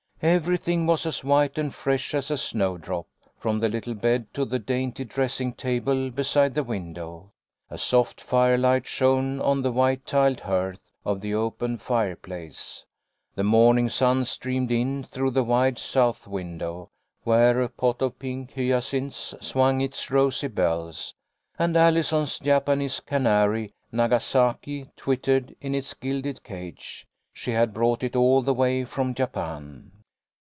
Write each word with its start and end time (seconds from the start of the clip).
Everything 0.23 0.85
was 0.85 1.07
as 1.07 1.23
white 1.23 1.57
and 1.57 1.73
fresh 1.73 2.13
as 2.13 2.29
a 2.29 2.37
snowdrop, 2.37 3.07
from 3.39 3.57
the 3.59 3.67
little 3.67 3.95
bed 3.95 4.31
to 4.35 4.45
the 4.45 4.59
dainty 4.59 5.03
dressing 5.03 5.51
table 5.51 6.11
beside 6.11 6.53
the 6.53 6.63
window. 6.63 7.31
A 7.71 7.79
soft 7.79 8.21
firelight 8.21 8.85
shone 8.85 9.41
on 9.41 9.63
the 9.63 9.71
white 9.71 10.05
tiled 10.05 10.41
hearth 10.41 10.91
of 11.03 11.21
the 11.21 11.33
open 11.33 11.79
fireplace. 11.79 12.85
The 13.33 13.43
morning 13.43 13.89
sun 13.89 14.25
streamed 14.25 14.69
in 14.69 15.03
through 15.05 15.31
the 15.31 15.43
wide 15.43 15.79
south 15.79 16.27
window, 16.27 16.91
where 17.23 17.59
a 17.59 17.67
pot 17.67 18.03
of 18.03 18.19
pink 18.19 18.53
hyacinths 18.53 19.33
swung 19.41 19.81
its 19.81 20.11
rosy 20.11 20.49
bells, 20.49 21.15
and 21.57 21.75
Alli 21.75 22.03
son's 22.03 22.37
Japanese 22.37 22.99
canary, 22.99 23.71
Nagasaki, 23.91 24.91
twittered 24.95 25.55
in 25.61 25.73
its 25.73 25.95
gilded 25.95 26.43
cage. 26.43 27.07
She 27.33 27.53
had 27.53 27.73
brought 27.73 28.03
it 28.03 28.15
all 28.15 28.43
the 28.43 28.53
way 28.53 28.85
from 28.85 29.15
Japan. 29.15 29.93